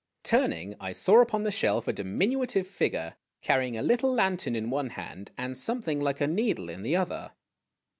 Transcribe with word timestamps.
Turning, 0.23 0.73
I 0.79 0.93
saw 0.93 1.21
upon 1.21 1.43
the 1.43 1.51
shelf 1.51 1.87
a 1.87 1.93
diminutive 1.93 2.65
figure 2.67 3.17
carrying 3.43 3.77
a 3.77 3.83
little 3.83 4.11
lantern 4.11 4.55
in 4.55 4.71
one 4.71 4.89
hand, 4.89 5.29
and 5.37 5.55
something 5.55 5.99
like 5.99 6.19
a 6.19 6.25
needle 6.25 6.69
in 6.71 6.81
the 6.81 6.95
other. 6.95 7.33